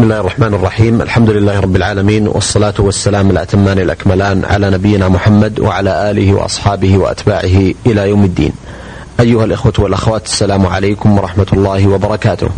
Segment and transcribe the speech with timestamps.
[0.00, 5.60] بسم الله الرحمن الرحيم الحمد لله رب العالمين والصلاة والسلام الأتمان الأكملان على نبينا محمد
[5.60, 8.52] وعلى آله وأصحابه وأتباعه إلى يوم الدين
[9.20, 12.48] أيها الإخوة والأخوات السلام عليكم ورحمة الله وبركاته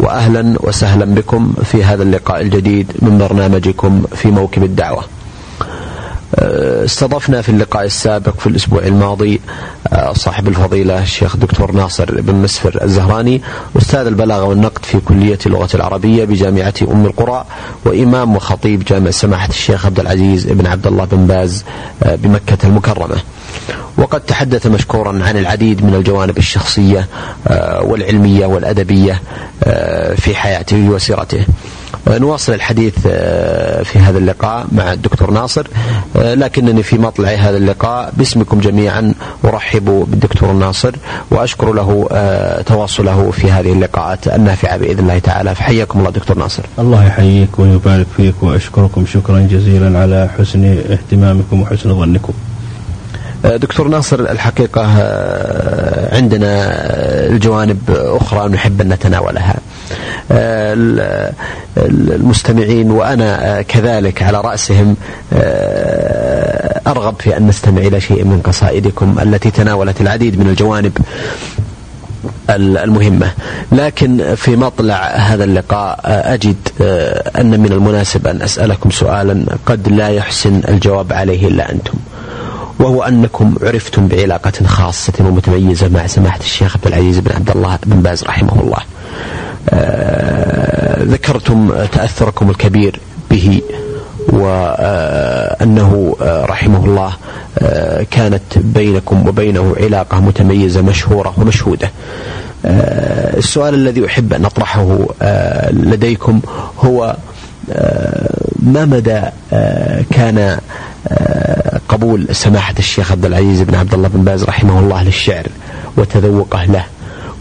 [0.00, 5.04] وأهلا وسهلا بكم في هذا اللقاء الجديد من برنامجكم في موكب الدعوة
[6.34, 9.40] استضفنا في اللقاء السابق في الأسبوع الماضي
[9.92, 13.42] آه، صاحب الفضيلة الشيخ دكتور ناصر بن مسفر الزهراني
[13.76, 17.44] أستاذ البلاغة والنقد في كلية اللغة العربية بجامعة أم القرى
[17.84, 21.64] وإمام وخطيب جامع سماحة الشيخ عبد العزيز بن عبد الله بن باز
[22.02, 23.16] آه، بمكة المكرمة.
[23.98, 27.08] وقد تحدث مشكورا عن العديد من الجوانب الشخصية
[27.80, 29.22] والعلمية والأدبية
[30.16, 31.44] في حياته وسيرته.
[32.08, 35.66] نواصل الحديث آه، في هذا اللقاء مع الدكتور ناصر
[36.16, 38.12] آه، لكنني في مطلع هذا اللقاء.
[38.16, 39.14] باسمكم جميعا
[39.44, 40.94] أرحب بالدكتور ناصر
[41.30, 45.54] وأشكر له آه، تواصله في هذه اللقاءات النافعة بإذن الله تعالى.
[45.54, 46.62] فحياكم الله دكتور ناصر.
[46.78, 52.32] الله يحييك ويبارك فيك وأشكركم شكرا جزيلا على حسن اهتمامكم وحسن ظنكم.
[53.44, 54.82] دكتور ناصر الحقيقة
[56.12, 56.70] عندنا
[57.26, 59.54] الجوانب أخرى نحب أن نتناولها.
[61.76, 64.96] المستمعين وأنا كذلك على رأسهم
[66.86, 70.98] أرغب في أن نستمع إلى شيء من قصائدكم التي تناولت العديد من الجوانب
[72.50, 73.32] المهمة.
[73.72, 76.56] لكن في مطلع هذا اللقاء أجد
[77.38, 81.94] أن من المناسب أن أسألكم سؤالا قد لا يحسن الجواب عليه إلا أنتم.
[82.80, 88.02] وهو أنكم عرفتم بعلاقة خاصة ومتميزة مع سماحة الشيخ عبد العزيز بن عبد الله بن
[88.02, 88.78] باز رحمه الله.
[89.70, 93.62] آه، ذكرتم تأثركم الكبير به
[94.28, 97.12] وأنه آه، رحمه الله
[97.58, 101.90] آه، كانت بينكم وبينه علاقة متميزة مشهورة ومشهودة.
[102.64, 104.98] السؤال الذي أحب أن أطرحه
[105.70, 106.40] لديكم
[106.78, 107.16] هو
[108.62, 109.20] ما مدى
[110.10, 110.58] كان
[111.88, 115.46] قبول سماحة الشيخ عبد العزيز بن عبد الله بن باز رحمه الله للشعر
[115.96, 116.84] وتذوقه له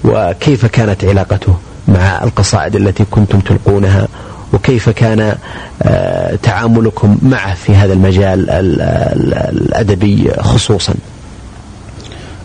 [0.04, 1.56] وكيف كانت علاقته
[1.88, 4.08] مع القصائد التي كنتم تلقونها؟
[4.54, 5.36] وكيف كان
[5.84, 8.50] آه، تعاملكم معه في هذا المجال
[9.52, 10.94] الأدبي خصوصا؟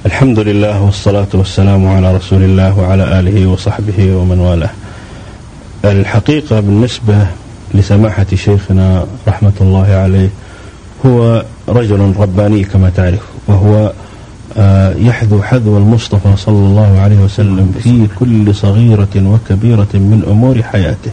[0.07, 4.71] الحمد لله والصلاة والسلام على رسول الله وعلى آله وصحبه ومن والاه.
[5.85, 7.27] الحقيقة بالنسبة
[7.75, 10.29] لسماحة شيخنا رحمة الله عليه
[11.07, 13.93] هو رجل رباني كما تعرف وهو
[14.57, 21.11] آه، يحذو حذو المصطفى صلى الله عليه وسلم في كل صغيرة وكبيرة من أمور حياته.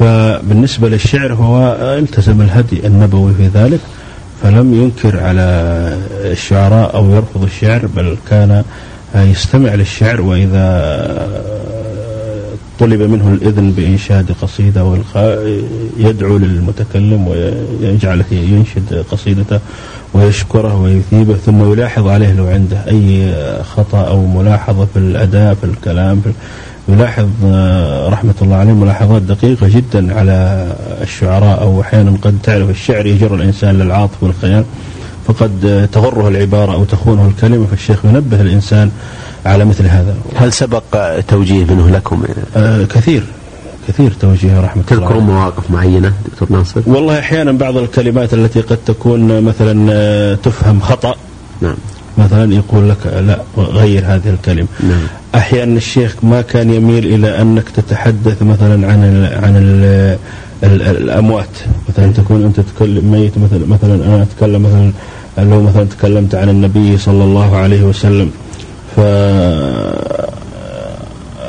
[0.00, 3.80] فبالنسبة للشعر هو التزم الهدي النبوي في ذلك
[4.42, 5.42] فلم ينكر على
[6.24, 8.64] الشعراء أو يرفض الشعر بل كان
[9.14, 10.66] يستمع للشعر وإذا
[12.80, 15.62] طلب منه الإذن بإنشاد قصيدة والقاء
[15.98, 19.60] يدعو للمتكلم ويجعله ينشد قصيدته
[20.14, 23.32] ويشكره ويثيبه ثم يلاحظ عليه لو عنده أي
[23.76, 26.32] خطأ أو ملاحظة في الأداء في الكلام في
[26.88, 27.28] يلاحظ
[28.12, 30.66] رحمة الله عليه ملاحظات دقيقة جدا على
[31.02, 34.64] الشعراء أو أحيانا قد تعرف الشعر يجر الإنسان للعاطفة والخيال
[35.26, 38.90] فقد تغره العبارة أو تخونه الكلمة فالشيخ ينبه الإنسان
[39.46, 40.14] على مثل هذا.
[40.36, 40.82] هل سبق
[41.28, 42.22] توجيه منه لكم؟
[42.56, 43.22] آه كثير.
[43.88, 45.06] كثير توجيه رحمة الله.
[45.06, 50.80] تذكرون مواقف معينة دكتور ناصر؟ والله أحيانا بعض الكلمات التي قد تكون مثلا آه، تفهم
[50.80, 51.14] خطأ.
[51.60, 51.74] نعم.
[52.18, 54.66] مثلا يقول لك لا غير هذه الكلمة.
[54.80, 55.00] نعم.
[55.34, 60.18] أحيانا الشيخ ما كان يميل إلى أنك تتحدث مثلا عن ال عن ال
[60.88, 61.56] الأموات.
[61.88, 64.92] مثلا تكون أنت تتكلم ميت مثلا مثلا أنا أتكلم مثلا
[65.50, 68.30] لو مثلا تكلمت عن النبي صلى الله عليه وسلم.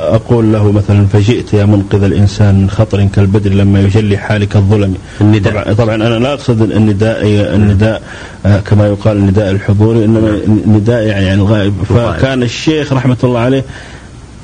[0.02, 4.94] فأقول له مثلا فجئت يا منقذ الإنسان من خطر كالبدر لما يجلي حالك الظلم.
[5.20, 5.52] النداء.
[5.52, 8.02] طبعا, طبعا أنا لا أقصد النداء النداء
[8.46, 11.74] آه، كما يقال النداء الحضوري إنما النداء يعني الغائب.
[11.88, 13.64] فكان الشيخ رحمة الله عليه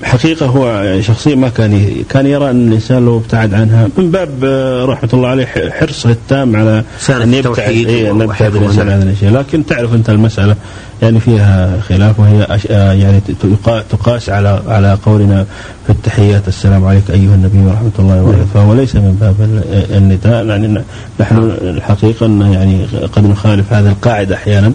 [0.02, 4.84] حقيقة هو شخصية ما كان كان يرى أن الإنسان لو ابتعد عنها من باب آه،
[4.84, 5.46] رحمة الله عليه
[5.80, 7.68] حرصه التام على أن يبتعد.
[7.68, 10.56] إيه أن يبتعد الإنسان عن الأشياء لكن تعرف أنت المسألة
[11.02, 13.20] يعني فيها خلاف وهي آه، يعني
[13.90, 15.46] تقاس على على قولنا
[15.86, 16.48] في التحيات.
[16.48, 18.46] السلام عليك أيها النبي ورحمة الله وبركاته.
[18.54, 19.62] فهو ليس من باب
[19.96, 20.46] النداء.
[20.46, 20.82] يعني
[21.20, 24.72] نحن الحقيقة يعني قد نخالف هذه القاعدة أحيانا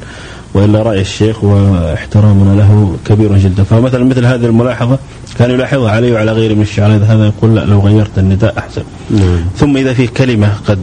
[0.54, 3.64] وإلا رأي الشيخ واحترامنا له كبير جدا.
[3.64, 4.98] فمثلا مثل هذه الملاحظة
[5.40, 8.84] كان يلاحظها علي وعلى غيره من الشعراء هذا يقول لا لو غيرت النداء أحسن.
[9.10, 9.46] نعم.
[9.58, 10.80] ثم إذا في كلمة قد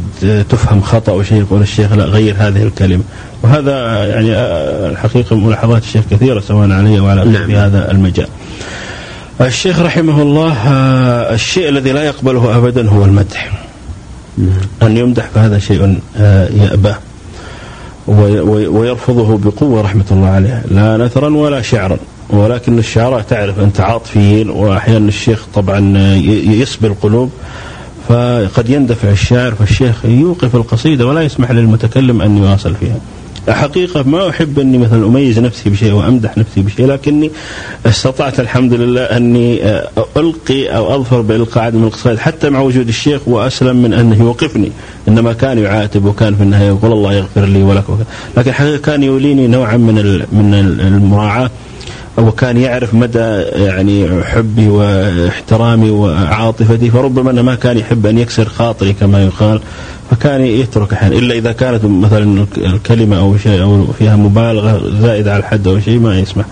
[0.48, 3.02] تفهم خطأ أو شيء يقول الشيخ لا غير هذه الكلمة.
[3.42, 4.30] وهذا يعني
[4.90, 7.46] الحقيقة ملاحظات الشيخ كثيرة سواء علي وعلى نعم.
[7.46, 8.28] في هذا المجال.
[9.40, 13.52] الشيخ رحمه الله آه، الشيء الذي لا يقبله أبدا هو المدح.
[14.82, 16.96] أن يمدح فهذا شيء آه، يأباه
[18.06, 20.62] ويرفضه بقوة رحمة الله عليه.
[20.70, 21.96] لا نثرا ولا شعرا.
[22.32, 25.98] ولكن الشعراء تعرف أنت عاطفيين وأحيانا الشيخ طبعا
[26.46, 27.30] يسبي القلوب
[28.08, 32.96] فقد يندفع الشاعر فالشيخ يوقف القصيدة ولا يسمح للمتكلم أن يواصل فيها.
[33.48, 37.30] حقيقة ما أحب أني مثلا أميز نفسي بشيء وأمدح نفسي بشيء لكني
[37.86, 39.60] استطعت الحمد لله أني
[40.16, 44.72] ألقي أو أظفر بإلقاء عدد من القصائد حتى مع وجود الشيخ وأسلم من أنه يوقفني.
[45.08, 47.84] إنما كان يعاتب وكان في النهاية يقول الله يغفر لي ولك
[48.36, 49.94] لكن حقيقة كان يوليني نوعا من
[50.32, 51.50] من المراعاة.
[52.18, 58.92] وكان يعرف مدى يعني حبي واحترامي وعاطفتي فربما أنه ما كان يحب أن يكسر خاطري
[58.92, 59.60] كما يقال
[60.10, 61.16] فكان يترك أحيانا.
[61.16, 65.98] إلا إذا كانت مثلا الكلمة أو شيء أو فيها مبالغة زائدة على الحد أو شيء
[65.98, 66.44] ما يسمح.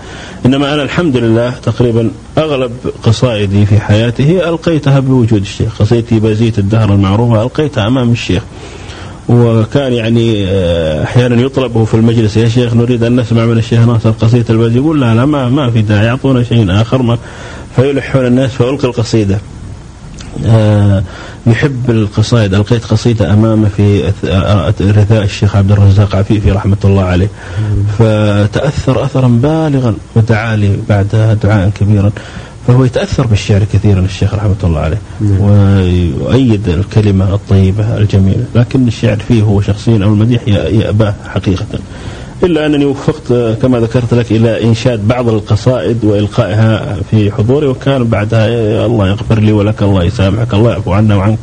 [0.45, 2.71] إنما أنا الحمد لله تقريبا أغلب
[3.03, 5.81] قصائدي في حياتي ألقيتها بوجود الشيخ.
[5.81, 8.43] قصيدتي بازيت الدهر المعروفة ألقيتها أمام الشيخ.
[9.29, 14.11] وكان يعني آه، أحيانا يطلب في المجلس يا شيخ نريد أن نسمع من الشيخ ناصر
[14.11, 17.01] قصيدة الباز يقول لا لا ما ما في داعي يعطونا شيء آخر.
[17.01, 17.17] ما
[17.75, 19.37] فيلحون الناس فألقي القصيدة.
[20.45, 21.03] آه،
[21.47, 24.11] يحب القصائد ألقيت قصيدة أمامه في
[24.81, 27.27] رثاء الشيخ عبد الرزاق عفيفي رحمة الله عليه.
[27.99, 32.11] فتأثر أثرا بالغا ودعا لي بعدها دعاء كبيرا.
[32.67, 35.41] فهو يتأثر بالشعر كثيرا الشيخ رحمة الله عليه نعم.
[35.41, 41.65] ويؤيد الكلمة الطيبة الجميلة لكن الشعر فيه هو شخصيا أو المديح يأباه حقيقة.
[42.43, 48.85] إلا أنني وفقت كما ذكرت لك إلى إنشاد بعض القصائد وإلقائها في حضوري وكان بعدها
[48.85, 51.39] الله يغفر لي ولك الله يسامحك الله يعفو عنا وعنك.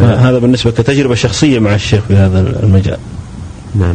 [0.00, 2.98] هذا بالنسبة كتجربة شخصية مع الشيخ في هذا المجال.
[3.80, 3.94] نعم.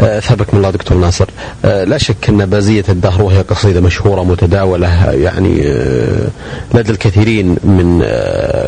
[0.00, 1.26] أثابكم الله دكتور ناصر.
[1.64, 6.28] آه، لا شك أن بازية الدهر وهي قصيدة مشهورة متداولة يعني آه،
[6.74, 7.98] لدى الكثيرين من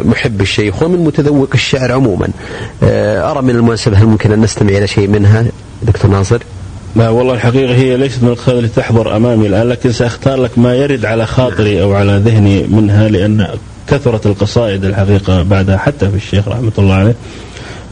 [0.05, 2.29] محب الشيخ ومن متذوق الشعر عموما.
[2.83, 5.45] أرى من المناسبة هل ممكن أن نستمع إلى شيء منها
[5.83, 6.43] دكتور ناصر؟
[6.97, 10.75] لا والله الحقيقة هي ليست من القصائد التي تحضر أمامي الآن لكن سأختار لك ما
[10.75, 13.49] يرد على خاطري أو على ذهني منها لأن
[13.89, 17.15] كثرت القصائد الحقيقة بعدها حتى في الشيخ رحمة الله عليه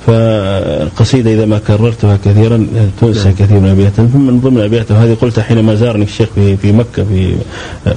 [0.07, 2.67] فالقصيدة إذا ما كررتها كثيرا
[3.01, 3.35] تنسى نعم.
[3.39, 7.37] كثير من أبياتها من ضمن أبياتها هذه قلتها حينما زارني الشيخ في في مكة في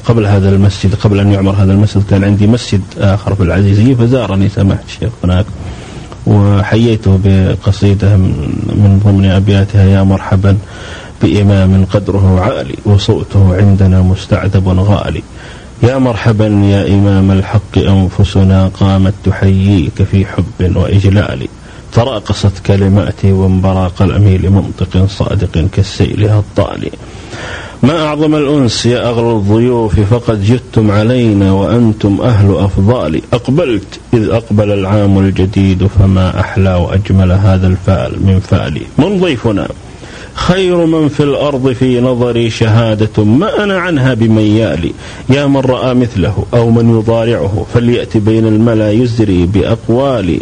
[0.05, 4.49] قبل هذا المسجد قبل أن يعمر هذا المسجد كان عندي مسجد آخر في العزيزية فزارني
[4.49, 5.45] سماحة الشيخ هناك.
[6.27, 10.57] وحييته بقصيدة من ضمن أبياتها يا مرحبا
[11.21, 15.23] بإمام قدره عالي وصوته عندنا مستعذب غالي.
[15.83, 21.47] يا مرحبا يا إمام الحق أنفسنا قامت تحييك في حب وإجلال
[21.93, 26.91] تراقصت كلماتي وانبرى قلمي لمنطق صادق كالسيل الطالي
[27.83, 33.21] ما أعظم الأنس يا أغلى الضيوف فقد جدتم علينا وأنتم أهل أفضال.
[33.33, 39.67] أقبلت إذ أقبل العام الجديد فما أحلى وأجمل هذا الفال من فالي من ضيفنا؟
[40.33, 44.93] خير من في الأرض في نظري شهادة ما أنا عنها بميالي.
[45.29, 50.39] يا من رأى مثله أو من يضارعه فليأتي بين الملا يزري بأقوالي.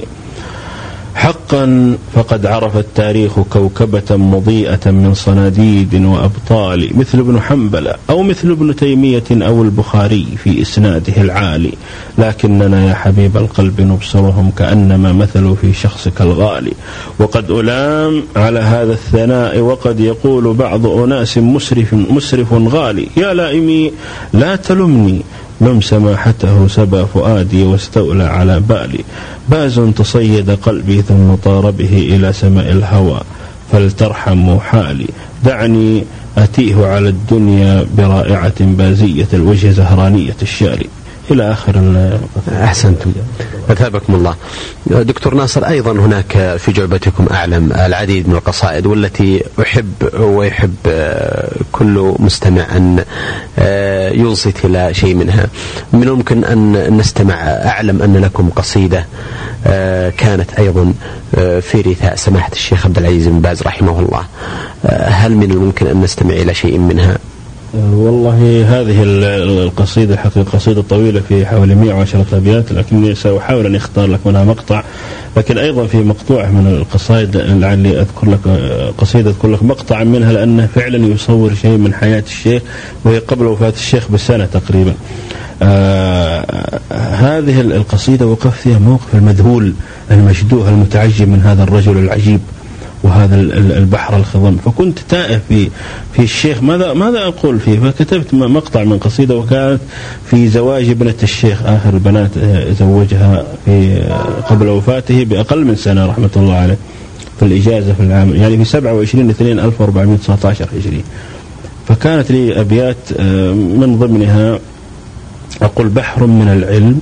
[1.21, 8.75] حقا فقد عرف التاريخ كوكبة مضيئة من صناديد وأبطال مثل ابن حنبلة أو مثل ابن
[8.75, 11.73] تيمية أو البخاري في إسناده العالي.
[12.17, 16.73] لكننا يا حبيب القلب نبصرهم كأنما مثلوا في شخصك الغالي.
[17.19, 23.91] وقد ألام على هذا الثناء وقد يقول بعض أناس مسرف مسرف غالي يا لائمي
[24.33, 25.21] لا تلمني
[25.61, 29.03] لم سماحته سبى فؤادي واستولى على بألي.
[29.49, 33.21] باز تصيد قلبي ثم طار به إلى سماء الهوى
[33.71, 35.07] فلترحم حالي.
[35.43, 36.03] دعني
[36.37, 40.89] أتيه على الدنيا برائعة بازية الوجه زهرانية الشاري
[41.31, 42.09] إلى آخر
[42.63, 43.11] أحسنتم.
[43.69, 44.35] أثابكم الله.
[44.85, 50.75] دكتور ناصر أيضا هناك في جعبتكم أعلم العديد من القصائد والتي أحب ويحب
[51.71, 53.03] كل مستمع أن
[54.13, 55.47] ينصت إلى شيء منها.
[55.93, 59.05] من الممكن أن نستمع أعلم أن لكم قصيدة
[60.17, 60.93] كانت أيضا
[61.61, 64.23] في رثاء سماحة الشيخ عبد العزيز بن باز رحمه الله.
[65.09, 67.17] هل من الممكن أن نستمع إلى شيء منها؟
[67.73, 74.19] والله هذه القصيدة حقيقة قصيدة طويلة في حوالي 110 أبيات لكني سأحاول أن أختار لك
[74.25, 74.83] منها مقطع.
[75.37, 78.39] لكن أيضا في مقطوع من القصائد لعلي أذكر لك
[78.97, 82.61] قصيدة أذكر لك مقطعا منها لأنه فعلا يصور شيء من حياة الشيخ
[83.03, 84.93] وهي قبل وفاة الشيخ بسنة تقريبا.
[85.61, 86.79] آه
[87.11, 89.73] هذه القصيدة وقف فيها موقف المذهول
[90.11, 92.39] المشدوه المتعجب من هذا الرجل العجيب.
[93.03, 93.35] وهذا
[93.77, 95.69] البحر الخضم فكنت تائه في
[96.13, 96.63] في الشيخ.
[96.63, 99.79] ماذا ماذا أقول فيه؟ فكتبت مقطع من قصيدة وكانت
[100.25, 106.05] في زواج ابنة الشيخ آخر البنات آه، زوجها في آه، قبل وفاته بأقل من سنة
[106.05, 106.77] رحمة الله عليه
[107.39, 111.03] في الإجازة في العام يعني في 27 2 1419 هجري.
[111.87, 114.59] فكانت لي أبيات آه، من ضمنها
[115.61, 117.01] أقول بحر من العلم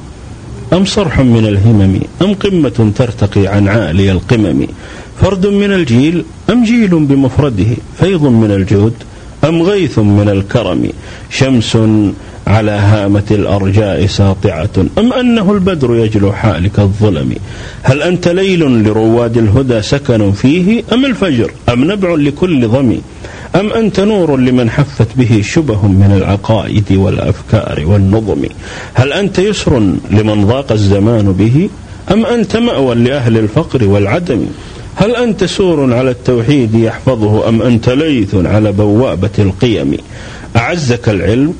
[0.73, 4.67] أم صرح من الهمم أم قمة ترتقي عن عالي القمم
[5.21, 7.65] فرد من الجيل أم جيل بمفرده
[7.99, 8.93] فيض من الجود
[9.43, 10.89] أم غيث من الكرم
[11.29, 11.77] شمس
[12.47, 17.35] على هامة الأرجاء ساطعة أم أنه البدر يجلو حالك الظلم
[17.83, 23.01] هل أنت ليل لرواد الهدى سكن فيه أم الفجر أم نبع لكل ظمي
[23.55, 28.45] أم أنت نور لمن حفت به شبه من العقائد والأفكار والنظم؟
[28.93, 29.79] هل أنت يسر
[30.11, 31.69] لمن ضاق الزمان به؟
[32.11, 34.45] أم أنت مأوى لأهل الفقر والعدم؟
[34.95, 39.97] هل أنت سور على التوحيد يحفظه؟ أم أنت ليث على بوابة القيم؟
[40.55, 41.53] أعزك العلم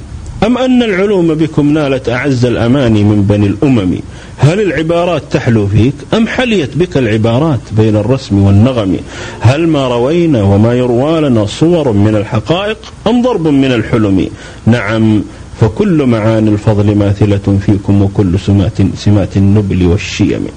[0.45, 3.95] أم أن العلوم بكم نالت أعز الأماني من بني الأمم؟
[4.41, 8.97] هل العبارات تحلو فيك أم حليت بك العبارات بين الرسم والنغم؟
[9.39, 12.77] هل ما روينا وما يروى لنا صور من الحقائق
[13.07, 14.29] أم ضرب من الحلم؟
[14.65, 15.21] نعم
[15.61, 20.47] فكل معاني الفضل ماثلة فيكم وكل سمات, سمات النبل والشيم.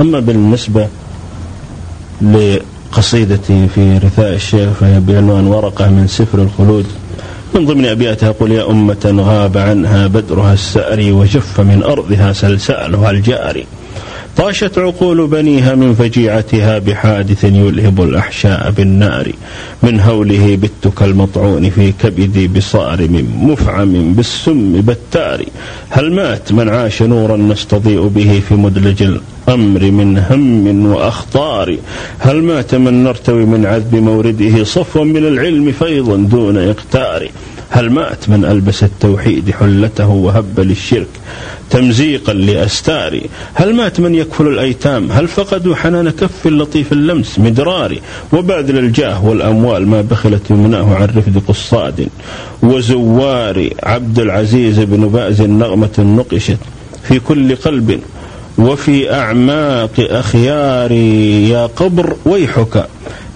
[0.00, 0.88] أما بالنسبة
[2.22, 6.86] لقصيدتي في رثاء الشيخ فهي بعنوان ورقة من سفر الخلود.
[7.54, 13.66] من ضمن أبياتها يقول يا أمة غاب عنها بدرها السأري وجف من أرضها سلسألها الجاري.
[14.36, 19.32] طاشت عقول بنيها من فجيعتها بحادث يلهب الأحشاء بالنار
[19.82, 25.44] من هوله بت كالمطعون في كبدي بصارم مفعم بالسم بتار
[25.90, 31.76] هل مات من عاش نورا نستضيء به في مدلج الأمر من هم وأخطار؟
[32.18, 37.28] هل مات من نرتوي من عذب مورده صفوا من العلم فيضا دون إقتار؟
[37.74, 41.08] هل مات من ألبس التوحيد حلته وهب للشرك
[41.70, 48.00] تمزيقا لأستاري؟ هل مات من يكفل الأيتام؟ هل فقدوا حنان كف لطيف اللمس مدراري؟
[48.32, 52.08] وباذل الجاه والأموال ما بخلت يمناه عن رفد قصاد.
[52.62, 56.58] وزواري عبد العزيز بن باز نغمة نقشت
[57.08, 58.00] في كل قلب.
[58.58, 62.86] وفي أعماق أخياري يا قبر ويحك.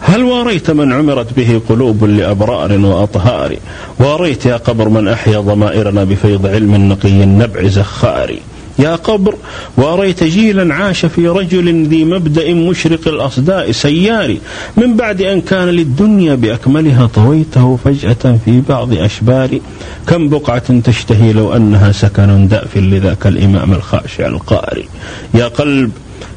[0.08, 3.56] هل واريت من عمرت به قلوب لأبرار وأطهار؟
[3.98, 8.36] واريت يا قبر من أحيا ضمائرنا بفيض علم نقي النبع زخار.
[8.78, 9.34] يا قبر
[9.76, 14.36] واريت جيلا عاش في رجل ذي مبدأ مشرق الأصداء سيار.
[14.76, 19.58] من بعد أن كان للدنيا بأكملها طويته فجأة في بعض أشبار.
[20.06, 24.88] كم بقعة تشتهي لو أنها سكن دأف لذاك الإمام الخاشع القاري.
[25.34, 25.92] يا قلب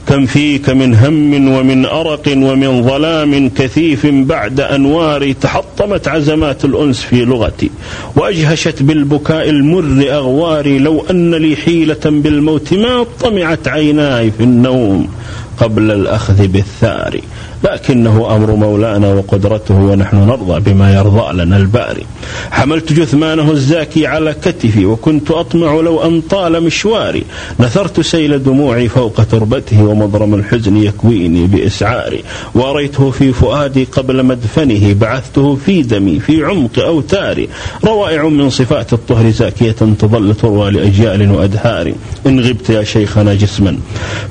[0.07, 7.25] كم فيك من هم ومن أرق ومن ظلام كثيف بعد أنوار تحطمت عزمات الأنس في
[7.25, 7.69] لغتي
[8.15, 15.09] وأجهشت بالبكاء المر أغواري لو أن لي حيلة بالموت ما طمعت عيناي في النوم
[15.57, 17.19] قبل الأخذ بالثار.
[17.63, 22.05] لكنه أمر مولانا وقدرته ونحن نرضى بما يرضى لنا الباري.
[22.51, 27.23] حملت جثمانه الزاكي على كتفي وكنت أطمع لو أن طال مشواري.
[27.59, 32.23] نثرت سيل دموعي فوق تربته ومضرم الحزن يكويني بإسعاري.
[32.55, 34.93] واريته في فؤادي قبل مدفنه.
[34.93, 37.49] بعثته في دمي في عمق أوتاري.
[37.83, 41.93] روائع من صفات الطهر زاكية تظل تروى لأجيال وأدهار
[42.27, 43.77] إن غبت يا شيخنا جسما.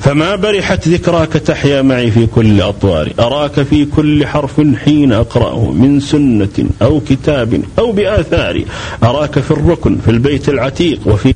[0.00, 3.17] فما برحت ذكراك تحيا معي في كل أطواري.
[3.18, 8.64] أراك في كل حرف حين أقرأه من سنة أو كتاب أو بآثار.
[9.02, 11.34] أراك في الركن في البيت العتيق وفي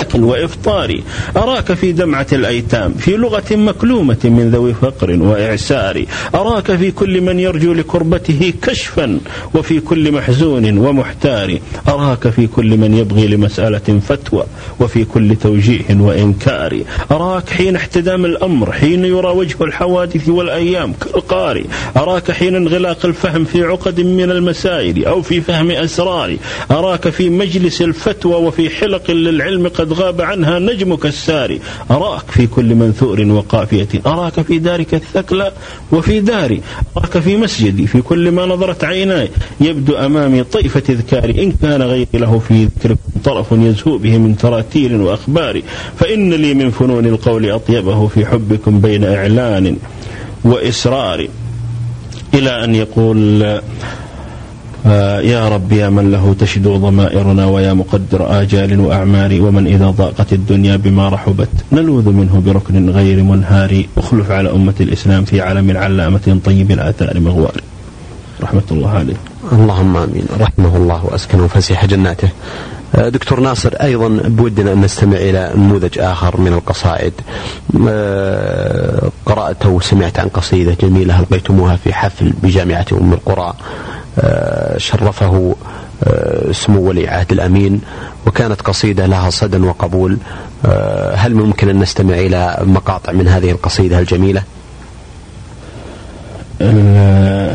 [0.00, 1.00] أكل وإفطار
[1.36, 6.04] أراك في دمعة الأيتام في لغة مكلومة من ذوي فقر وإعسار.
[6.34, 9.18] أراك في كل من يرجو لكربته كشفا
[9.54, 11.58] وفي كل محزون ومحتار.
[11.88, 14.44] أراك في كل من يبغي لمسألة فتوى
[14.80, 16.82] وفي كل توجيه وإنكار.
[17.10, 21.64] أراك حين احتدام الأمر حين يرى وجه الحوادث والأيام كالقاري.
[21.96, 26.36] أراك حين انغلاق الفهم في عقد من المسائل أو في فهم أسرار.
[26.70, 31.60] أراك في مجلس الفتوى وفي حلق للعلم قد غاب عنها نجمك الساري.
[31.90, 33.88] أراك في كل منثور وقافية.
[34.06, 35.52] أراك في دارك الثكلى
[35.92, 36.60] وفي داري.
[36.96, 37.86] أراك في مسجدي.
[37.86, 39.28] في كل ما نظرت عيناي.
[39.60, 45.00] يبدو أمامي طيف تذكاري إن كان غيري له في ذكركم طرف يزهو به من تراتيل
[45.00, 45.62] وأخبار.
[45.98, 49.76] فإن لي من فنون القول أطيبه في حبكم بين إعلان
[50.44, 51.28] وإسرار.
[52.34, 53.60] إلى أن يقول
[54.84, 60.76] يا رب يا من له تشدو ضمائرنا ويا مقدر آجال وأعمار ومن إذا ضاقت الدنيا
[60.76, 61.48] بما رحبت.
[61.72, 63.84] نلوذ منه بركن غير منهار.
[63.98, 67.60] أخلف على أمة الإسلام في عالم العلامة طيب الآثار مغوار.
[68.42, 69.14] رحمة الله عليه.
[69.52, 70.26] اللهم آمين.
[70.40, 72.28] رحمه الله وأسكنه فسيح جناته.
[72.94, 77.12] آه، دكتور ناصر أيضا بودنا أن نستمع إلى نموذج آخر من القصائد.
[77.88, 83.42] آه، قرات وسمعت عن قصيدة جميلة ألقيتموها في حفل بجامعة أم القرى.
[83.48, 83.54] آه،
[84.76, 85.54] شرفه
[86.52, 87.80] سمو ولي عهد الأمين
[88.26, 90.18] وكانت قصيدة لها صدى وقبول
[91.14, 94.42] هل ممكن أن نستمع إلى مقاطع من هذه القصيدة الجميلة؟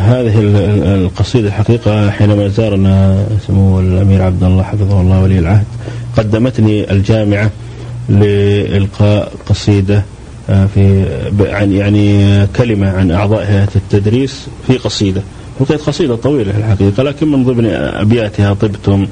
[0.09, 0.41] هذه
[0.95, 5.65] القصيدة الحقيقة حينما زارنا سمو الأمير عبد الله حفظه الله ولي العهد
[6.17, 7.49] قدمتني الجامعة
[8.09, 10.03] لإلقاء قصيدة
[10.49, 11.05] آه، في
[11.71, 15.21] يعني كلمة عن أعضاء هيئة التدريس في قصيدة
[15.59, 19.07] لقيت قصيدة طويلة في الحقيقة لكن من ضمن أبياتها طبتم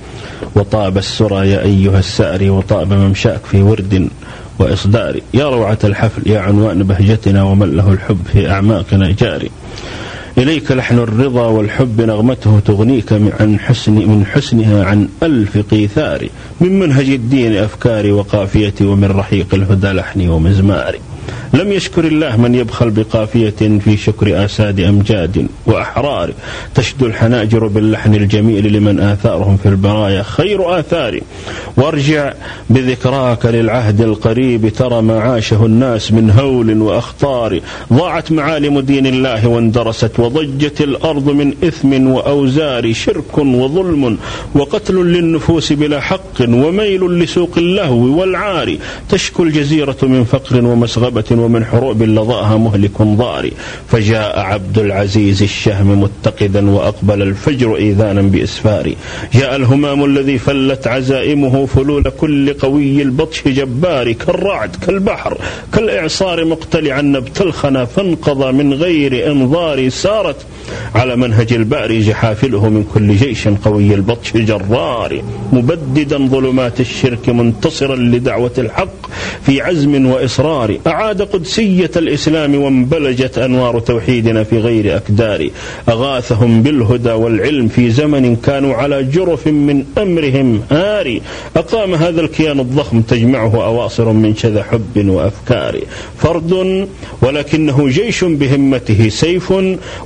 [0.55, 4.09] وطاب السرى يا أيها السأري وطاب ممشاك في ورد
[4.59, 5.19] وإصدار.
[5.33, 9.49] يا روعة الحفل يا عنوان بهجتنا ومن له الحب في أعماقنا جاري.
[10.37, 16.27] إليك لحن الرضا والحب نغمته تغنيك عن حسن من حسنها عن ألف قيثار.
[16.61, 20.99] من منهج الدين أفكاري وقافيتي ومن رحيق الهدى لحني ومزماري.
[21.53, 26.33] لم يشكر الله من يبخل بقافية في شكر آساد أمجاد وأحرار
[26.75, 30.23] تشدو الحناجر باللحن الجميل لمن آثارهم في البرايا.
[30.23, 31.19] خير آثار.
[31.77, 32.33] وارجع
[32.69, 37.59] بذكراك للعهد القريب ترى ما عاشه الناس من هول وأخطار.
[37.93, 42.93] ضاعت معالم دين الله واندرست وضجت الأرض من إثم وأوزار.
[42.93, 44.17] شرك وظلم
[44.55, 48.77] وقتل للنفوس بلا حق وميل لسوق اللهو والعار.
[49.09, 53.51] تشكو الجزيرة من فقر ومسغبة ومن حروب لظاها مهلك ضاري.
[53.87, 58.93] فجاء عبد العزيز الشهم متقدا وأقبل الفجر إيذانا بإسفار
[59.33, 65.37] جاء الهمام الذي فلت عزائمه فلول كل قوي البطش جبار كالرعد كالبحر
[65.73, 70.45] كالإعصار مقتلعا نبت الخنا فانقضى من غير إنظار سارت.
[70.95, 75.21] على منهج الباري جحافله من كل جيش قوي البطش جرار
[75.53, 79.07] مبددا ظلمات الشرك منتصرا لدعوة الحق
[79.45, 80.77] في عزم وإصرار.
[81.07, 85.49] أعاد قدسية الإسلام وانبلجت أنوار توحيدنا في غير أكدار
[85.89, 91.21] أغاثهم بالهدى والعلم في زمن كانوا على جرف من أمرهم آري.
[91.55, 95.79] أقام هذا الكيان الضخم تجمعه أواصر من شذا حب وأفكار.
[96.17, 96.87] فرد
[97.21, 99.53] ولكنه جيش بهمته سيف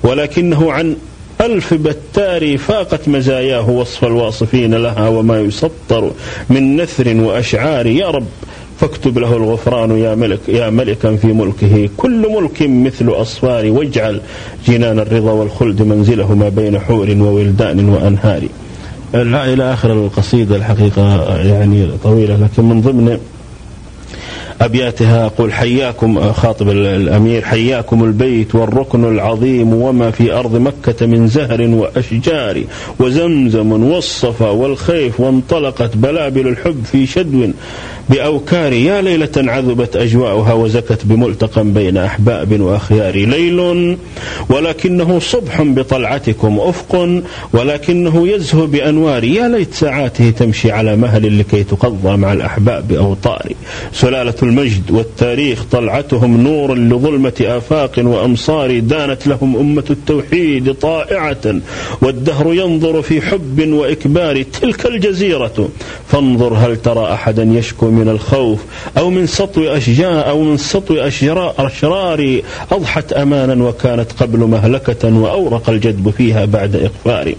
[0.03, 0.95] ولكنه عن
[1.41, 6.11] ألف بتار فاقت مزاياه وصف الواصفين لها وما يسطر
[6.49, 7.87] من نثر وأشعار.
[7.87, 8.27] يا رب
[8.81, 11.89] فاكتب له الغفران يا ملك يا ملكا في ملكه.
[11.97, 14.21] كل ملك مثل أصفار واجعل
[14.67, 18.41] جنان الرضا والخلد منزله ما بين حور وولدان وأنهار.
[19.13, 23.17] إلى آخر القصيدة الحقيقة يعني طويلة لكن من ضمن
[24.61, 31.61] أبياتها أقول حياكم خاطب الأمير حياكم البيت والركن العظيم وما في أرض مكة من زهر
[31.61, 32.63] وأشجار
[32.99, 37.47] وزمزم والصفا والخيف وانطلقت بلابل الحب في شدو
[38.11, 43.15] بأوكار يا ليلة عذبت أجواؤها وزكت بملتقى بين أحباب وأخيار.
[43.15, 43.97] ليل
[44.49, 47.21] ولكنه صبح بطلعتكم أفق
[47.53, 49.23] ولكنه يزهو بأنوار.
[49.23, 53.51] يا ليت ساعاته تمشي على مهل لكي تقضى مع الأحباب أوطار
[53.93, 58.79] سلالة المجد والتاريخ طلعتهم نور لظلمة آفاق وأمصار.
[58.79, 61.55] دانت لهم أمة التوحيد طائعة
[62.01, 64.41] والدهر ينظر في حب وإكبار.
[64.41, 65.69] تلك الجزيرة
[66.07, 68.59] فانظر هل ترى أحدا يشكو من الخوف
[68.97, 70.93] أو من سطو أشجار أو من سطو
[71.57, 77.33] أشرار أضحت أمانا وكانت قبل مهلكة وأورق الجدب فيها بعد إقفار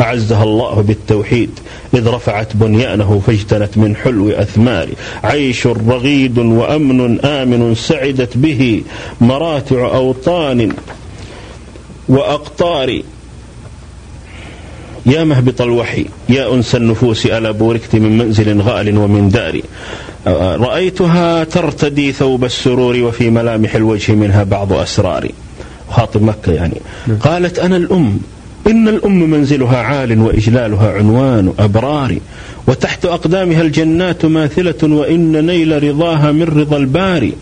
[0.00, 1.50] أعزها الله بالتوحيد.
[1.94, 4.88] إذ رفعت بنيانه فاجتنت من حلو أثمار.
[5.24, 8.82] عيش رغيد وأمن آمن سعدت به.
[9.20, 10.72] مراتع أوطان
[12.08, 13.02] وأقطار.
[15.06, 19.60] يا مهبط الوحي يا أنس النفوس ألا بوركت من منزل غال ومن دار.
[20.60, 25.28] رأيتها ترتدي ثوب السرور وفي ملامح الوجه منها بعض أسرار.
[25.90, 26.80] خاطب مكة يعني.
[27.06, 27.18] نعم.
[27.18, 28.18] قالت أنا الأم.
[28.66, 32.18] إن الأم منزلها عال وإجلالها عنوان أبرار.
[32.68, 37.32] وتحت أقدامها الجنات ماثلة وإن نيل رضاها من رضا الباري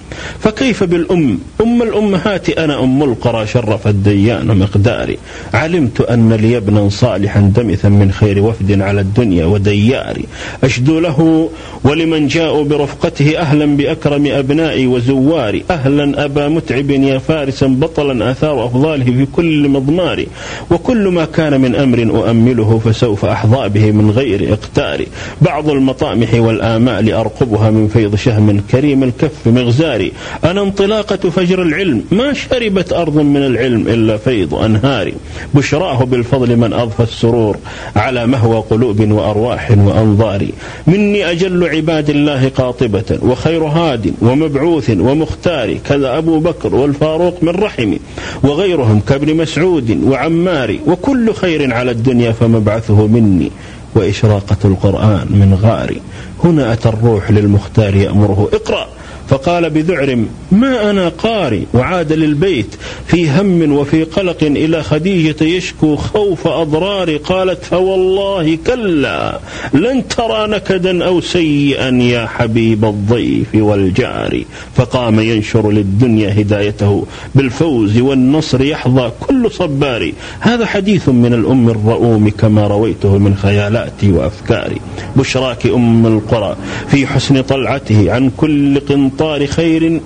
[0.40, 5.18] فكيف بالأم؟ أم الأمهات أنا أم القرى شرف الديان مقداري
[5.54, 10.24] علمت أن لي ابنا صالحا دمثا من خير وفد على الدنيا ودياري
[10.64, 11.50] أشدو له
[11.84, 19.04] ولمن جاءوا برفقته أهلا بأكرم أبنائي وزواري أهلا أبا متعب يا فارسا بطلا آثار أفضاله
[19.04, 20.24] في كل مضمار.
[20.70, 25.04] وكل ما كان من أمر أؤمله فسوف أحظى به من غير إقتار
[25.42, 30.12] بعض المطامح والآمال أرقبها من فيض شهم كريم الكف مغزاري.
[30.44, 35.14] أنا انطلاقة فجر العلم ما شربت أرض من العلم إلا فيض أنهاري.
[35.54, 37.56] بشراه بالفضل من أضفى السرور
[37.96, 40.46] على مهوى قلوب وأرواح وأنظار.
[40.86, 47.98] مني أجل عباد الله قاطبة وخير هاد ومبعوث ومختار كذا أبو بكر والفاروق من رحمي
[48.42, 53.50] وغيرهم كابن مسعود وعمار وكل خير على الدنيا فمبعثه مني.
[53.96, 55.96] وإشراقة القرآن من غار
[56.44, 58.48] هنا أتى الروح للمختار يأمره.
[58.52, 58.86] اقرأ.
[59.28, 66.46] فقال بذعر ما أنا قاري وعاد للبيت في هم وفي قلق إلى خديجة يشكو خوف
[66.46, 69.40] أضرار قالت فوالله كلا
[69.74, 74.42] لن ترى نكدا أو سيئا يا حبيب الضيف والجار.
[74.76, 80.12] فقام ينشر للدنيا هدايته بالفوز والنصر يحظى كل صبار.
[80.40, 84.80] هذا حديث من الأم الرؤوم كما رويته من خيالاتي وأفكاري.
[85.16, 86.56] بشراك أم القرى
[86.88, 90.00] في حسن طلعته عن كل قنطار قنطار خير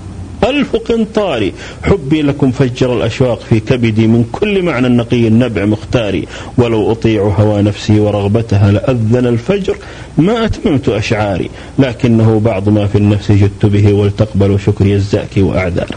[0.45, 1.51] ألف قنطار
[1.83, 6.27] حبي لكم فجر الأشواق في كبدي من كل معنى النقي النبع مختاري.
[6.59, 9.77] ولو أطيع هوى نفسي ورغبتها لأذن الفجر
[10.19, 11.51] ما أتممت أشعاري.
[11.79, 15.97] لكنه بعض ما في النفس جدت به ولتقبل شكري الزاكي وأعذار.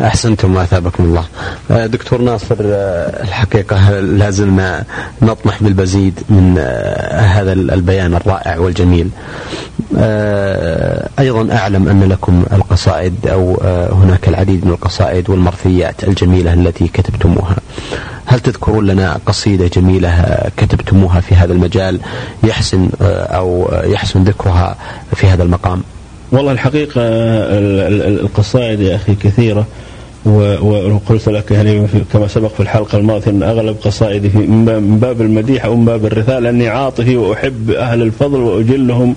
[0.00, 1.24] أحسنتم وأثابكم الله.
[1.70, 4.84] آه، دكتور ناصر آه، الحقيقة لازلنا
[5.22, 9.08] نطمح بالمزيد من آه، هذا البيان الرائع والجميل.
[11.18, 13.60] أيضا أعلم أن لكم القصائد أو
[13.92, 17.56] هناك العديد من القصائد والمرثيات الجميلة التي كتبتموها.
[18.26, 22.00] هل تذكرون لنا قصيدة جميلة كتبتموها في هذا المجال
[22.44, 24.76] يحسن أو يحسن ذكرها
[25.14, 25.82] في هذا المقام؟
[26.32, 27.00] والله الحقيقة
[28.24, 29.66] القصائد يا أخي كثيرة.
[30.26, 35.64] وقلت لك يعني كما سبق في الحلقة الماضية أن أغلب قصائدي في من باب المديح
[35.64, 39.14] أو من باب الرثاء لأني عاطفي وأحب أهل الفضل وأجلهم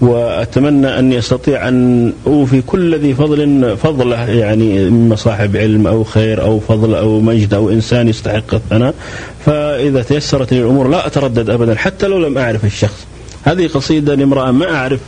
[0.00, 6.42] وأتمنى اني استطيع أن أوفي كل ذي فضل فضله يعني إما صاحب علم أو خير
[6.42, 8.94] أو فضل أو مجد أو إنسان يستحق الثناء.
[9.46, 13.06] فإذا تيسرت لي الأمور لا أتردد ابدا حتى لو لم أعرف الشخص.
[13.44, 15.00] هذه قصيدة لامرأة ما أعرف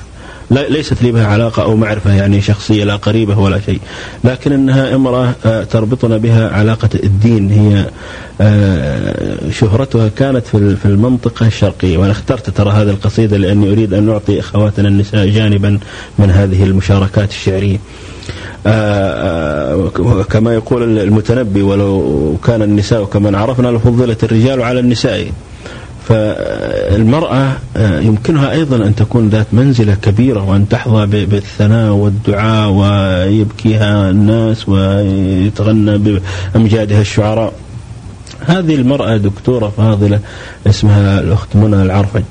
[0.51, 3.81] ليست لي بها علاقة أو معرفة يعني شخصية لا قريبة ولا شيء.
[4.25, 7.51] لكن أنها امرأة آه، تربطنا بها علاقة الدين.
[7.51, 7.85] هي
[8.41, 11.99] آه، شهرتها كانت في المنطقة الشرقية.
[11.99, 15.79] وأنا اخترت ترى هذه القصيدة لأني أريد أن نعطي أخواتنا النساء جانبا
[16.19, 17.79] من هذه المشاركات الشعرية.
[18.67, 19.89] آه،
[20.31, 25.27] كما يقول المتنبي ولو كان النساء كمن عرفنا لفضلت الرجال على النساء.
[26.09, 34.69] فالمرأة آه، يمكنها أيضا أن تكون ذات منزلة كبيرة وأن تحظى بالثناء والدعاء ويبكيها الناس
[34.69, 36.21] ويتغنى
[36.55, 37.53] بأمجادها الشعراء.
[38.47, 40.21] هذه المرأة دكتورة فاضلة
[40.67, 42.23] اسمها الأخت منى العرفج.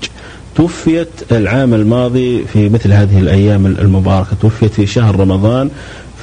[0.56, 4.30] توفيت العام الماضي في مثل هذه الأيام المباركة.
[4.42, 5.70] توفيت في شهر رمضان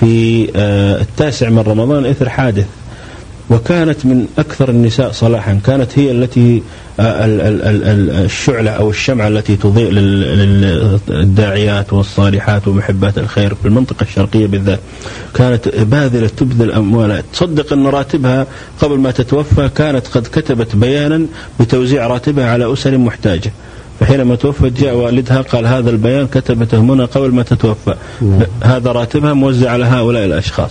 [0.01, 2.67] في آه، التاسع من رمضان إثر حادث.
[3.51, 5.61] وكانت من أكثر النساء صلاحا.
[5.67, 6.63] كانت هي التي
[7.01, 7.27] آه،
[8.25, 9.91] الشعلة أو الشمعة التي تضيء
[11.09, 14.81] للداعيات والصالحات ومحبات الخير في المنطقة الشرقية بالذات.
[15.35, 18.47] كانت باذلة تبذل أموالها تصدق أن راتبها
[18.81, 21.27] قبل ما تتوفى كانت قد كتبت بيانا
[21.61, 23.53] بتوزيع راتبها على أسر محتاجة.
[24.01, 27.95] فحينما توفت جاء والدها قال هذا البيان كتبته منى قبل ما تتوفى.
[28.63, 30.71] هذا راتبها موزع على هؤلاء الأشخاص.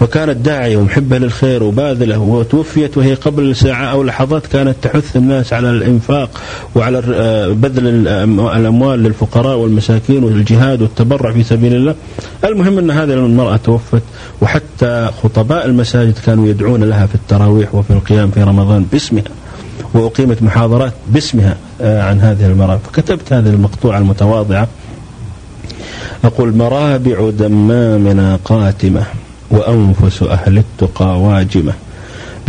[0.00, 5.70] فكانت داعية ومحبة للخير وباذلة وتوفيت وهي قبل ساعة أو لحظات كانت تحث الناس على
[5.70, 6.40] الإنفاق
[6.74, 11.94] وعلى آه، بذل الأموال للفقراء والمساكين والجهاد والتبرع في سبيل الله.
[12.44, 14.02] المهم أن هذه المرأة توفت
[14.42, 19.24] وحتى خطباء المساجد كانوا يدعون لها في التراويح وفي القيام في رمضان باسمها
[19.94, 22.76] وأقيمت محاضرات باسمها آه، عن هذه المرأة.
[22.76, 24.68] فكتبت هذه المقطوعة المتواضعة.
[26.24, 29.02] أقول مرابع دمامنا قاتمة.
[29.52, 31.72] وأنفس أهل التقى واجمة.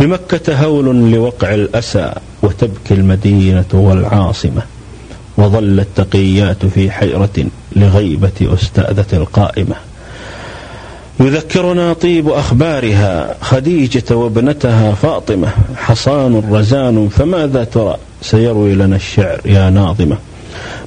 [0.00, 2.12] بمكة هول لوقع الأسى
[2.42, 4.62] وتبكي المدينة والعاصمة.
[5.36, 9.74] وظل التقيات في حيرة لغيبة أستاذة القائمة.
[11.20, 15.48] يذكرنا طيب أخبارها خديجة وابنتها فاطمة.
[15.76, 20.16] حصان رزان فماذا ترى؟ سيروي لنا الشعر يا ناظمة.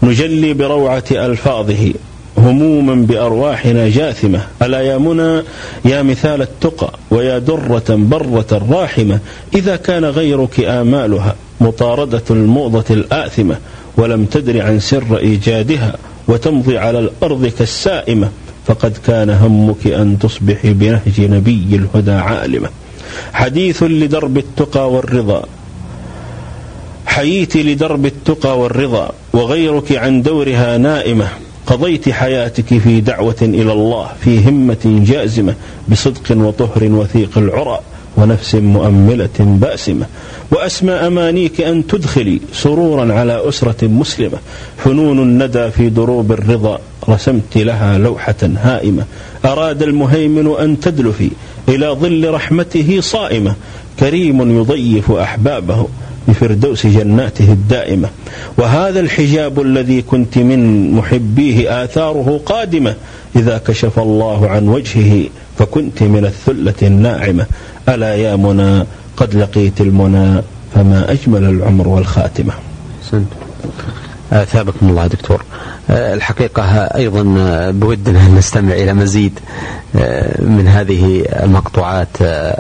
[0.04, 1.94] نجلي بروعة ألفاظه.
[2.38, 4.42] هموما بأرواحنا جاثمة.
[4.62, 5.44] ألا يا منى
[5.86, 9.20] يا مثال التقى ويا درة برة راحمة
[9.56, 13.58] إذا كان غيرك آمالها مطاردة الموضة الآثمة
[13.98, 15.96] ولم تدر عن سر إيجادها
[16.28, 18.30] وتمضي على الأرض كالسائمة
[18.68, 22.70] فقد كان همك أن تصبحي بنهج نبي الهدى عالمة.
[23.34, 25.46] حديث لدرب التقى والرضا.
[27.06, 31.28] حييت لدرب التقى والرضا وغيرك عن دورها نائمة.
[31.68, 35.56] قضيت حياتك في دعوة إلى الله في همة جازمة
[35.90, 37.80] بصدق وطهر وثيق العرى
[38.18, 40.06] ونفس مؤملة باسمة.
[40.52, 44.38] وأسمى أمانيك أن تدخلي سرورا على أسرة مسلمة.
[44.78, 49.04] فنون الندى في دروب الرضا رسمت لها لوحة هائمة.
[49.46, 51.30] أراد المهيمن أن تدلفي
[51.70, 53.56] إلى ظل رحمته صائمة.
[54.00, 55.88] كريم يضيف أحبابه.
[56.28, 58.10] بفردوس جناته الدائمة.
[58.58, 62.96] وهذا الحجاب الذي كنت من محبيه آثاره قادمة.
[63.36, 67.46] إذا كشف الله عن وجهه فكنت من الثلة الناعمة.
[67.90, 68.86] ألا يا منى
[69.18, 70.42] قد لقيت المنى
[70.76, 72.54] فما أجمل العمر والخاتمة.
[73.12, 73.28] سنت.
[74.32, 75.44] أثابكم الله دكتور.
[75.90, 77.24] الحقيقة أيضا
[77.72, 79.40] بودنا أن نستمع إلى مزيد
[80.40, 82.08] من هذه المقطوعات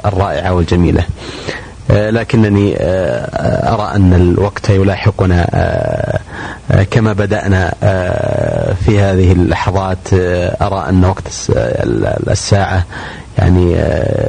[0.05, 1.03] الرائعة والجميلة.
[1.89, 2.75] لكنني
[3.73, 5.47] أرى أن الوقت يلاحقنا
[6.91, 7.73] كما بدأنا
[8.85, 9.97] في هذه اللحظات
[10.61, 11.23] أرى أن وقت
[12.31, 12.83] الساعة
[13.37, 13.71] يعني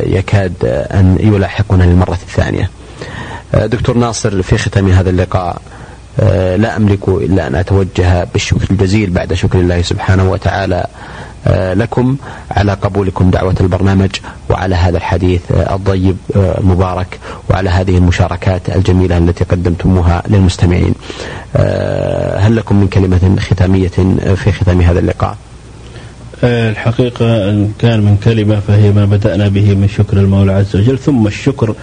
[0.07, 0.55] يكاد
[0.95, 2.71] أن يلاحقنا للمرة الثانية.
[3.55, 5.61] دكتور ناصر في ختام هذا اللقاء
[6.57, 10.87] لا أملك إلا أن أتوجه بالشكر الجزيل بعد شكر الله سبحانه وتعالى
[11.47, 12.17] لكم
[12.51, 14.11] على قبولكم دعوة البرنامج
[14.51, 17.19] وعلى هذا الحديث الطيب المبارك
[17.51, 20.95] وعلى هذه المشاركات الجميلة التي قدمتموها للمستمعين.
[22.39, 23.89] هل لكم من كلمة ختامية
[24.35, 25.37] في ختام هذا اللقاء؟
[26.45, 31.27] الحقيقة إن كان من كلمة فهي ما بدأنا به من شكر المولى عز وجل ثم
[31.27, 31.75] الشكر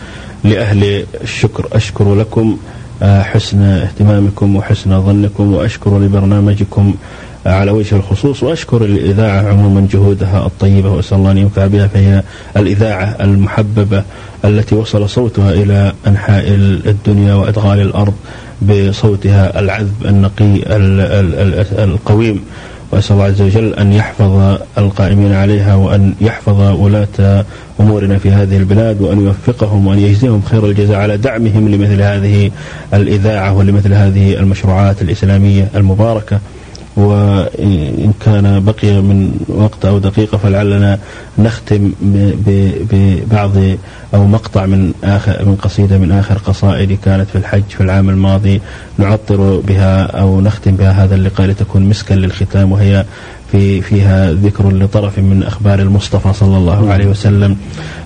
[0.44, 1.68] لأهل الشكر.
[1.74, 2.58] أشكر لكم
[3.04, 6.96] حسن اهتمامكم وحسن ظنكم وأشكر لبرنامجكم
[7.46, 12.24] على وجه الخصوص وأشكر الإذاعة عموما جهودها الطيبة وأسأل الله أن ينفع بها فهي
[12.58, 14.04] الإذاعة المحببة
[14.46, 16.44] التي وصل صوتها إلى أنحاء
[16.86, 18.14] الدنيا وإدغال الأرض
[18.62, 20.60] بصوتها العذب النقي
[21.84, 22.42] القويم.
[22.92, 27.46] وأسأل الله عز وجل أن يحفظ القائمين عليها وأن يحفظ ولاة
[27.80, 32.52] أمورنا في هذه البلاد وأن يوفقهم وأن يجزيهم خير الجزاء على دعمهم لمثل هذه
[32.94, 36.40] الإذاعة ولمثل هذه المشروعات الإسلامية المباركة.
[36.96, 41.00] وإن كان بقي من وقت أو دقيقة فلعلنا
[41.38, 41.92] نختم
[42.92, 43.52] ببعض
[44.14, 48.62] أو مقطع من آخر من قصيدة من آخر قصائد كانت في الحج في العام الماضي
[48.98, 53.06] نعطر بها أو نختم بها هذا اللقاء لتكون مسكا للختام وهي
[53.52, 57.58] في فيها ذكر لطرف من أخبار المصطفى صلى الله عليه وسلم.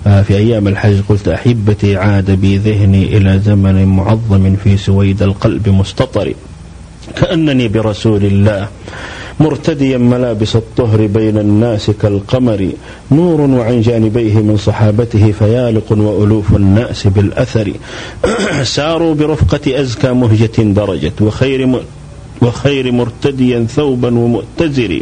[0.04, 6.34] في أيام الحج قلت أحبتي عاد بي ذهني إلى زمن معظم في سويد القلب مستطر.
[7.16, 8.68] كأنني برسول الله
[9.40, 12.70] مرتديا ملابس الطهر بين الناس كالقمر
[13.12, 17.74] نور وعن جانبيه من صحابته فيالق وألوف الناس بالأثر.
[18.76, 21.82] ساروا برفقة أزكى مهجة درجت وخير
[22.42, 25.02] وخير مرتديا ثوبا ومؤتزر.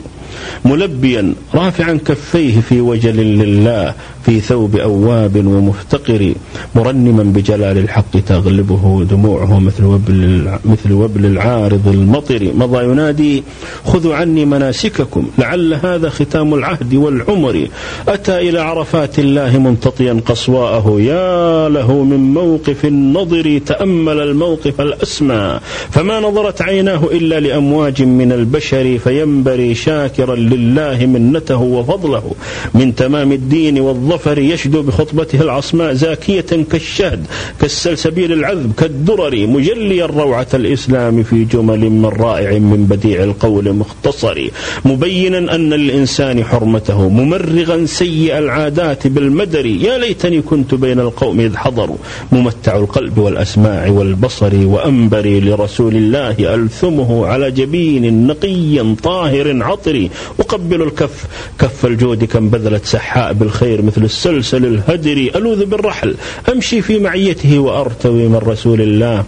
[0.65, 3.93] ملبيا رافعا كفيه في وجل لله
[4.25, 6.33] في ثوب أواب ومفتقر
[6.75, 12.51] مرنما بجلال الحق تغلبه دموعه مثل وبل, مثل وبل العارض المطر.
[12.55, 13.43] مضى ينادي
[13.85, 17.67] خذوا عني مناسككم لعل هذا ختام العهد والعمر.
[18.07, 25.59] أتى إلى عرفات الله منتطيا قصواءه يا له من موقف النظر تأمل الموقف الأسمى.
[25.91, 32.31] فما نظرت عيناه إلا لأمواج من البشر فينبري شاكرا لله منته وفضله.
[32.73, 37.25] من تمام الدين والظفر الظفر يشدو بخطبته العصماء زاكية كالشهد
[37.61, 44.47] كالسلسبيل العذب كالدرر مجليا روعة الإسلام في جمل من رائع من بديع القول مختصر.
[44.85, 49.65] مبينا أن للإنسان حرمته ممرغا سيء العادات بالمدر.
[49.65, 51.97] يا ليتني كنت بين القوم إذ حضروا.
[52.31, 59.63] ممتع القلب والأسماع والبصر وأنبري لرسول الله ألثمه على جبين نقي طاهر
[60.07, 61.25] عطري أقبل الكف
[61.59, 66.15] كف الجود كم بذلت سحاء بالخير مثل السلسل الهدري ألوذ بالرحل
[66.51, 69.23] أمشي في معيته وأرتوي من رسول الله.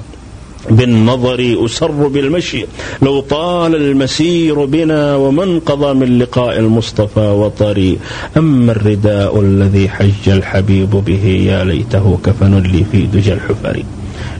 [0.69, 2.65] بالنظر أسر بالمشي
[3.01, 7.97] لو طال المسير بنا ومن قضى من لقاء المصطفى وطري.
[8.37, 13.83] أما الرداء الذي حج الحبيب به يا ليته كفن لي في دجى الحفر.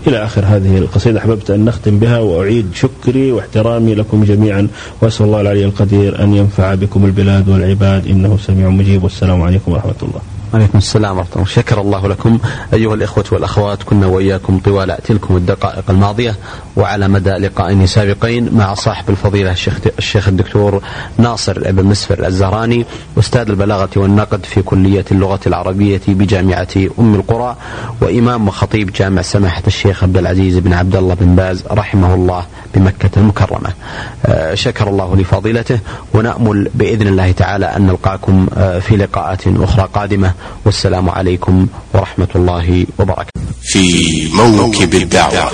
[0.08, 1.20] إلى آخر هذه القصيدة.
[1.20, 4.68] أحببت أن نختم بها وأعيد شكري واحترامي لكم جميعا
[5.02, 8.08] وأسأل الله العلي القدير أن ينفع بكم البلاد والعباد.
[8.08, 9.04] إنه سميع مجيب.
[9.04, 10.39] والسلام عليكم ورحمة الله.
[10.54, 11.46] عليكم السلام ورحمة الله.
[11.46, 12.40] شكر الله لكم.
[12.74, 16.36] أيها الإخوة والأخوات كنا وإياكم طوال تلكم الدقائق الماضية
[16.76, 20.82] وعلى مدى لقائين سابقين مع صاحب الفضيلة الشيخ, الشيخ الدكتور
[21.18, 22.86] ناصر بن مسفر الزهراني
[23.20, 26.68] أستاذ البلاغة والنقد في كلية اللغة العربية بجامعة
[27.00, 27.56] أم القرى
[28.02, 33.10] وإمام وخطيب جامع سماحة الشيخ عبد العزيز بن عبد الله بن باز رحمه الله بمكة
[33.18, 33.70] المكرمة.
[34.26, 35.80] آه، شكر الله لفضيلته
[36.14, 40.34] ونأمل بإذن الله تعالى أن نلقاكم آه، في لقاءات أخرى قادمة
[40.66, 43.42] والسلام عليكم ورحمة الله وبركاته.
[43.64, 45.52] في موكب الدعوة.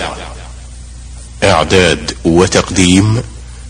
[1.44, 3.22] إعداد وتقديم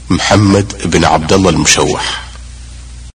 [0.10, 2.25] محمد بن عبد الله المشوح.